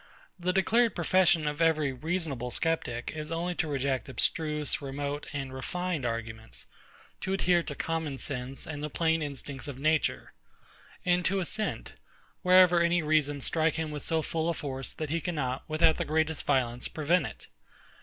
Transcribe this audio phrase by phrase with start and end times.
[0.39, 6.07] The declared profession of every reasonable sceptic is only to reject abstruse, remote, and refined
[6.07, 6.65] arguments;
[7.19, 10.33] to adhere to common sense and the plain instincts of nature;
[11.05, 11.93] and to assent,
[12.41, 16.03] wherever any reasons strike him with so full a force that he cannot, without the
[16.05, 17.47] greatest violence, prevent it.